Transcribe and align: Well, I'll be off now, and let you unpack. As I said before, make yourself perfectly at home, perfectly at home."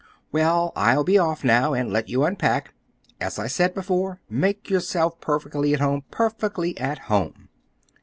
Well, 0.31 0.71
I'll 0.75 1.03
be 1.03 1.19
off 1.19 1.43
now, 1.43 1.75
and 1.75 1.93
let 1.93 2.09
you 2.09 2.23
unpack. 2.23 2.73
As 3.19 3.37
I 3.37 3.45
said 3.45 3.75
before, 3.75 4.19
make 4.27 4.67
yourself 4.67 5.21
perfectly 5.21 5.75
at 5.75 5.79
home, 5.79 6.05
perfectly 6.09 6.75
at 6.79 6.97
home." 7.05 7.49